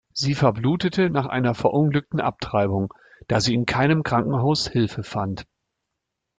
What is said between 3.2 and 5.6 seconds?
da sie in keinem Krankenhaus Hilfe fand.